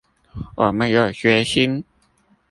[0.55, 1.85] 我們有決心